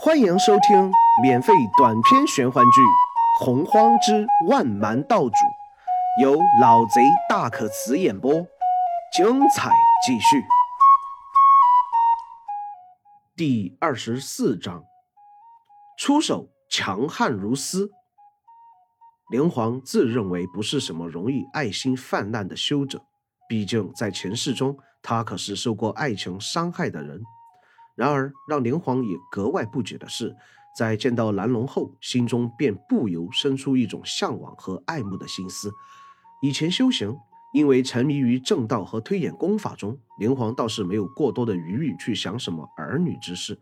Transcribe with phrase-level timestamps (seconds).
[0.00, 2.80] 欢迎收听免费短篇玄幻剧
[3.44, 5.30] 《洪荒之万蛮道主》，
[6.22, 8.32] 由老贼大可辞演播，
[9.12, 9.72] 精彩
[10.06, 10.44] 继续。
[13.34, 14.84] 第二十四章，
[15.98, 17.90] 出手强悍如斯。
[19.30, 23.02] 灵皇自认为不是什么容易爱心泛滥的修者，
[23.48, 27.20] 毕竟在前世中他可是受过爱情伤害的人。
[27.98, 30.32] 然而，让灵皇也格外不解的是，
[30.76, 35.72] 在见到蓝龙后，心中便不由生出一种向往和爱慕的心思。
[36.40, 37.12] 以前修行，
[37.52, 43.58] 因为沉迷于正道和推演功法中，灵皇倒是没有过多的余裕去想什么儿女之事。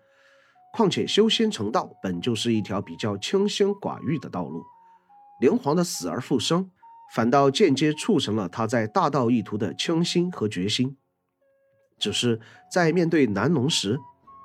[0.74, 4.62] 况且，修仙成道本就是一条比较清心寡欲的道路，
[5.40, 6.70] 灵皇的死而复生，
[7.14, 10.94] 反倒间接促成了他在大道意图的清心和决心。
[11.98, 12.38] 只是
[12.70, 13.98] 在面对南龙时，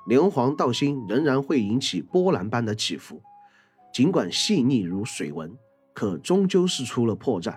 [0.08, 3.22] 连环道心仍然会引起波澜般的起伏，
[3.94, 5.56] 尽管细腻如水纹，
[5.94, 7.56] 可终究是出了破绽。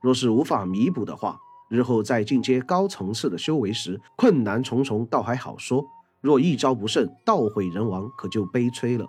[0.00, 5.84] 若是无法弥补的话，日后在进阶高层次的修为时，困难重重倒还好说；
[6.20, 9.08] 若一招不慎，道毁人亡，可就悲催了。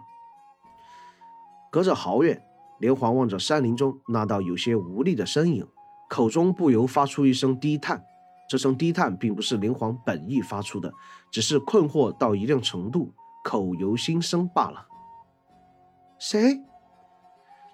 [1.69, 2.41] 隔着好远，
[2.79, 5.67] 连环望着山林中那道有些无力的身影，
[6.09, 8.03] 口中不由发出一声低叹。
[8.47, 10.91] 这声低叹并不是灵皇本意发出的，
[11.29, 13.11] 只是困惑到一定程度，
[13.43, 14.85] 口由心生罢了。
[16.17, 16.59] 谁？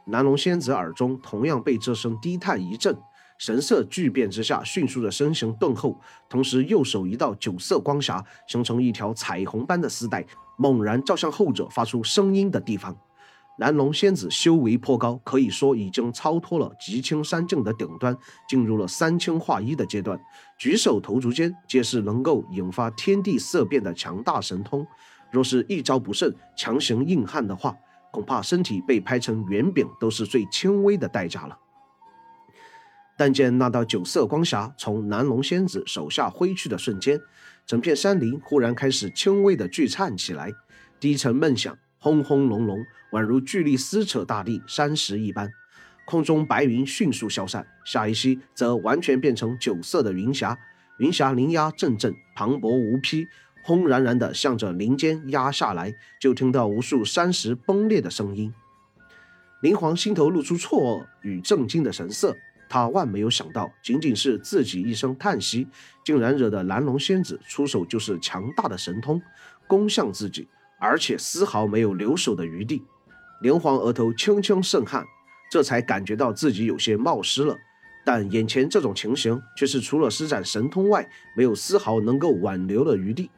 [0.06, 2.98] 南龙仙子耳中同样被这声低叹一震，
[3.38, 10.26] 神色巨变之下，迅速的身形顿后，同时右手一道九色光霞，形成一条彩虹般的丝带，
[10.58, 12.98] 猛然照向后者发出声音的地方。
[13.60, 18.18] 南龙仙子修为颇高，可以说已经超脱了极清三境的顶端，
[18.50, 20.20] 进入了三清化一的阶段。
[20.58, 24.86] 举手投足间皆是能够引发天地色变的强大神通。
[25.32, 27.76] 若是一招不慎，强行硬汉的话，
[28.12, 31.58] 恐怕身体被拍成圆饼都是最轻微的代价了。
[33.16, 37.20] 但见那道九色光霞从南龙仙子手下挥去的瞬间，
[37.68, 40.52] 整片山林忽然开始轻微的剧颤起来，
[41.00, 41.78] 低沉闷响。
[42.04, 45.50] 轰轰隆隆，宛如巨力撕扯大地山石一般。
[46.04, 50.60] 空中白云迅速消散，下一息则完全变成酒色的云霞。
[50.98, 53.26] 云霞凌压阵阵，磅礴无匹，
[53.64, 55.96] 轰然然地向着林间压下来。
[56.20, 58.54] 就听到无数山石崩裂的声音。
[59.62, 62.36] 林皇心头露出错愕与震惊的神色，
[62.68, 65.70] 他万没有想到，仅仅是自己一声叹息，
[66.04, 69.22] 竟然惹得蓝龙仙子出手就是强大的神通，
[69.68, 70.50] 攻向自己。
[70.84, 72.84] 而且丝毫没有留手的余地，
[73.40, 75.06] 连皇额头轻轻渗汗，
[75.50, 77.56] 这才感觉到自己有些冒失了。
[78.04, 83.32] 但眼前这种情形，却是除了施展神通外，没有丝毫能够挽留的余地。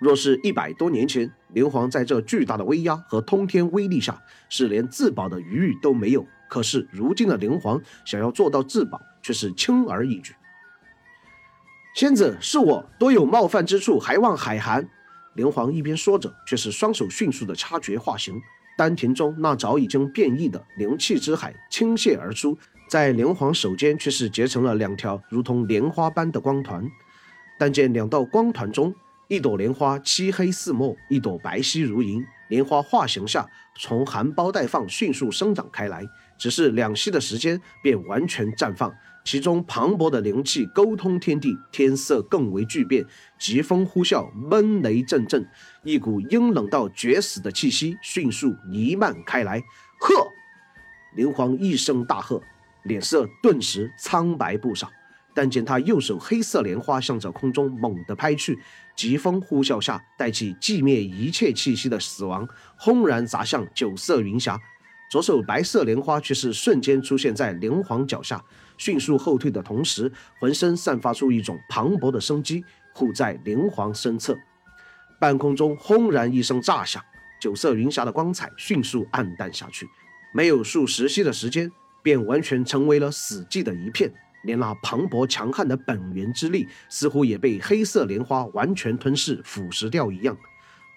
[0.00, 6.26] 若是一百多年前，连皇在这巨大的威压和通天威力下，是连自保的余裕都没有。
[6.48, 10.34] 可是如今的连皇想要做到自保，却是轻而易举。
[11.94, 14.88] 仙子，是我多有冒犯之处，还望海涵。
[15.34, 18.40] 连皇一边说着，却是双手迅速的掐诀化形，
[18.76, 22.56] 丹田中那早已经变异的灵气之海倾泻而出，
[22.88, 26.84] 在连皇手间却是结成了两条如同莲花般的光团。
[27.58, 28.94] 但见两道光团中，
[29.28, 32.24] 一朵莲花漆黑似墨，一朵白皙如银。
[32.48, 33.46] 莲花化形下，
[33.78, 36.02] 从含苞待放，迅速生长开来，
[36.38, 38.90] 只是两息的时间便完全绽放。
[39.24, 43.04] 其中磅礴的灵气沟通天地，天色更为巨变，
[43.38, 45.46] 疾风呼啸，闷雷阵阵，
[45.82, 49.62] 一股阴冷到绝死的气息迅速弥漫开来。
[50.00, 50.26] 喝！
[51.14, 52.40] 灵皇一声大喝，
[52.84, 54.90] 脸色顿时苍白不少。
[55.34, 58.58] 但见他右手黑色莲花向着空中猛地拍去，
[58.96, 64.58] 疾风呼啸下，带起寂灭一切气息的死亡，轰然砸向九色云霞。
[65.08, 68.44] 左手白色莲花却是瞬间出现在灵皇脚下，
[68.76, 74.36] 迅速后退的同时，浑身散发出一种磅礴的生机，护在灵皇身侧。
[75.18, 77.02] 半空中轰然一声炸响，
[77.40, 79.88] 九色云霞的光彩迅速暗淡下去，
[80.34, 81.70] 没有数十息的时间，
[82.02, 84.12] 便完全成为了死寂的一片，
[84.44, 90.36] 连那磅礴强悍的本源之力，似乎也被黑色莲花完全吞噬腐蚀掉一样。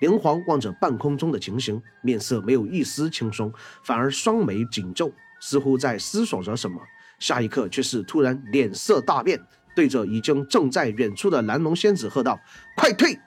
[0.01, 3.53] 连皇望着半空中的情形，面色没有一丝轻松，
[3.83, 6.81] 反而双眉紧皱，似乎在思索着什么。
[7.19, 9.39] 下一刻，却是突然脸色大变，
[9.75, 12.39] 对着已经正在远处的蓝龙仙子喝道
[12.75, 13.17] ：“快退！”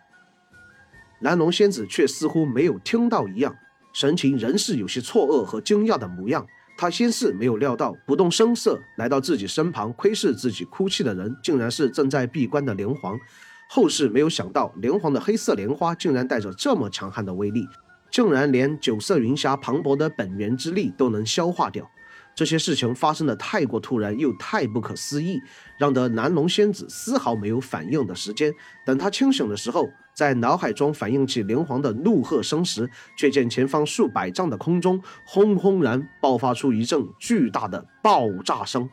[1.23, 3.57] 蓝龙仙子却似乎没有听到一样，
[3.93, 6.45] 神情仍是有些错愕和惊讶的模样。
[6.77, 13.17] 他先是没有料到，不动声色来到自己身旁窥视自己哭泣的人，竟然是正在闭关的连皇。
[13.69, 17.67] 后世没有想到，连皇的黑色莲花竟然带着这么强悍的威力，
[18.11, 21.91] 竟然连九色云霞磅礴的本源之力都能消化掉。
[22.37, 25.41] 这些事情发生的太过突然，又太不可思议，
[25.79, 28.53] 让得南龙仙子丝毫没有反应的时间。
[28.85, 38.89] 等他清醒的时候，在脑海中反应起灵皇的怒喝声时，却见前方数百丈的空中轰轰然爆发出一阵巨大的爆炸声，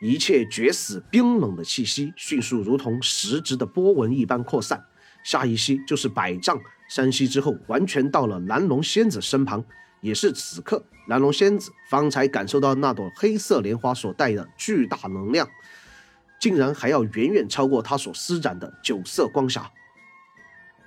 [0.00, 4.84] 一切绝死冰冷的气息迅速如同实质的波纹一般扩散，
[5.24, 9.64] 下一息就是百丈，山息之后完全到了蓝龙仙子身旁。
[10.02, 15.48] 也是此刻，蓝龙仙子方才感受到那朵黑色莲花所带的巨大能量，
[16.38, 19.68] 竟然还要远远超过他所施展的九色光霞，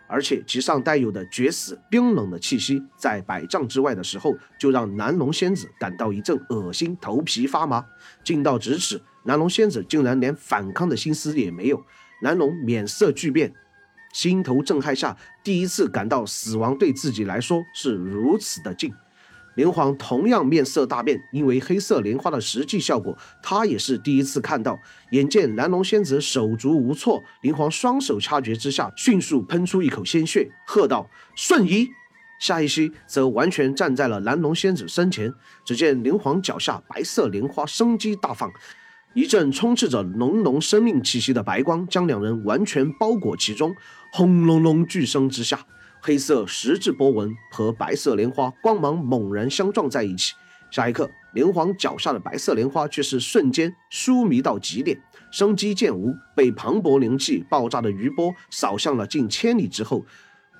[0.09, 7.85] 而且其上带有的绝死冰冷的气息，在百丈之外的时候，就让南龙仙子感到一阵恶心，头皮发麻。
[8.23, 11.85] 近到咫尺，南龙仙子竟然连反抗的心思也没有。
[12.23, 13.53] 南龙脸色巨变。
[14.11, 18.91] 心头震撼下，第一次感到死亡对自己来说是如此的近。
[19.59, 24.79] 灵皇同样面色大变，因为黑色莲花的实际效果，他也是第一次看到。
[25.11, 31.89] 眼见蓝龙仙子手足无措，灵皇双手掐诀之下，迅速喷出一口鲜血，喝道：“瞬移！”
[32.39, 35.29] 下一息，则完全站在了蓝龙仙子身前。
[35.65, 38.49] 只见灵皇脚下白色莲花生机大放。
[39.13, 43.75] 一阵充斥着浓浓生命气息的白光将两人完全包裹其中，
[44.13, 45.59] 轰隆隆巨声之下，
[46.01, 50.33] 黑色十字波纹和白色莲花光芒猛然相撞在一起。
[50.71, 55.01] 下一刻，灵皇脚下的白色莲花却是瞬间疏迷到极点，
[55.31, 60.05] 生机渐无，被磅礴灵气爆炸的余波扫向了近千里之后，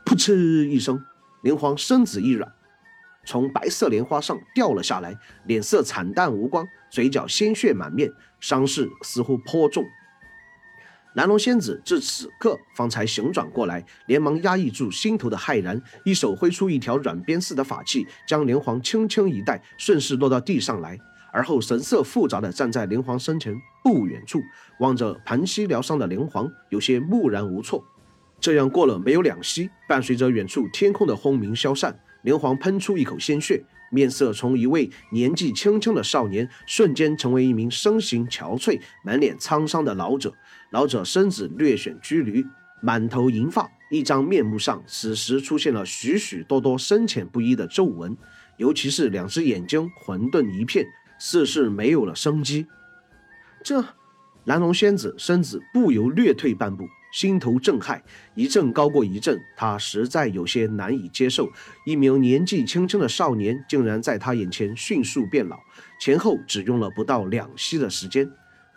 [0.05, 0.99] 噗嗤一声，
[1.43, 2.51] 灵皇身子一软。
[3.25, 5.15] 从白色莲花上掉了下来，
[5.45, 8.09] 脸色惨淡无光，嘴角鲜血满面，
[8.39, 9.85] 伤势似乎颇重。
[11.13, 20.97] 蓝龙仙子至此刻方才醒转过来，连忙压抑住心头的骇然，一手挥出一条软鞭似的法器，将连皇轻轻一带，顺势落到地上来，
[21.33, 23.53] 而后神色复杂的站在连皇身前
[23.83, 24.39] 不远处，
[24.79, 27.83] 望着盘膝疗伤的连皇，有些木然无措。
[28.39, 31.99] 这样过了没有两息，伴随着远处天空的轰鸣消散。
[32.23, 40.33] 连皇喷出一口鲜血，面色从一位年纪轻轻的少年，瞬间成为一名身形憔悴、满脸沧桑的老者。
[40.71, 42.45] 老者身子略显拘驴，
[42.81, 48.15] 满头银发，一张面目上此时出现了许许多多深浅不一的皱纹，
[48.57, 50.85] 尤其是两只眼睛混沌一片，
[51.19, 52.67] 似是没有了生机。
[53.63, 53.83] 这
[54.45, 56.87] 蓝龙仙子身子不由略退半步。
[57.11, 58.03] 心头震撼，
[58.35, 61.49] 一阵高过一阵，他实在有些难以接受。
[61.85, 65.57] 一名年纪轻轻的少年，竟然在他眼前迅速变老，
[65.99, 68.29] 前后只用了不到两息的时间。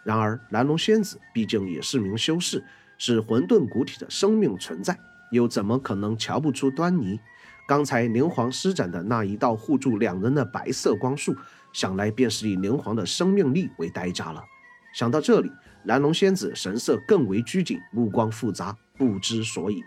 [0.02, 2.64] 然而，蓝龙仙子毕竟也是名修士，
[2.96, 4.98] 是混沌古体的生命存在，
[5.30, 7.20] 又怎么可能瞧不出端倪？
[7.68, 11.36] 刚才灵皇施展的那一道护住两人的白色光束，
[11.72, 14.42] 想来便是以灵皇的生命力为代价了。
[14.94, 15.50] 想到这里。
[15.84, 19.82] 蓝龙仙子神色更为拘谨，目光复杂，不知所以。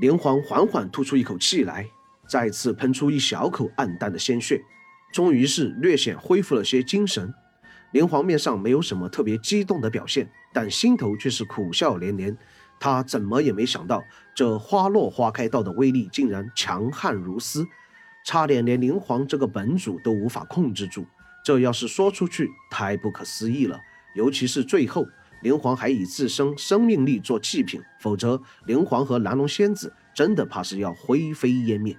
[0.00, 1.86] 连环缓缓吐出一口气来，
[2.28, 4.60] 再次喷出一小口暗淡的鲜血，
[5.12, 7.32] 终于是略显恢复了些精神。
[7.92, 12.36] 连环面上没有什么特别激动的表现，但心头却是苦笑连连。
[12.80, 14.02] 他怎么也没想到，
[14.34, 17.64] 这花落花开道的威力竟然强悍如斯，
[18.26, 21.06] 差点连灵皇这个本主都无法控制住。
[21.42, 23.80] 这要是说出去，太不可思议了。
[24.14, 25.06] 尤其是最后，
[25.42, 31.98] 灵皇还以自身生命力做祭品，否则灵皇和蓝龙仙子真的怕是要灰飞烟灭。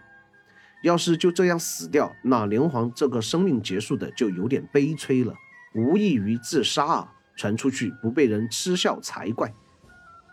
[0.81, 5.33] 要是就这样死掉，那灵皇这个生命结束的就有点悲催了，
[5.73, 7.13] 无异于自杀啊！
[7.35, 9.53] 传出去不被人嗤笑才怪。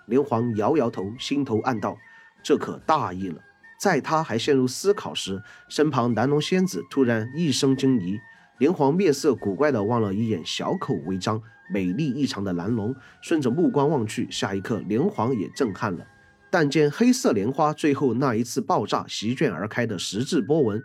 [0.07, 1.97] 灵皇摇摇头，心头暗道：
[2.43, 3.41] 这可大意了。
[3.81, 8.19] 在他还陷入思考时，身旁蓝龙仙子突然一声惊疑。
[8.61, 16.07] 连皇面色古怪地望了一眼小口微张、美丽异常的蓝龙，顺着目光望去，下一刻连皇也震撼了。
[16.51, 20.83] 但见黑色莲花最后那一次爆炸席卷而开的十字波纹，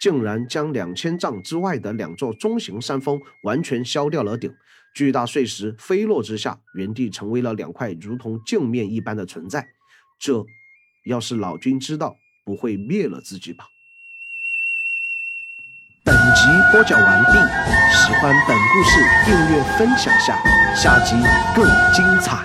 [0.00, 4.50] 竟然将两千丈之外的两座中型山峰完全削掉了顶，
[4.94, 9.68] 巨大碎石飞落之下，原地成为了两块如同镜面一般的存在。
[10.18, 10.42] 这
[11.04, 13.66] 要是老君知道，不会灭了自己吧？
[16.30, 17.32] 本集播讲完毕，
[17.92, 20.38] 喜欢本故事，订阅分享下，
[20.76, 21.16] 下集
[21.56, 22.36] 更精彩。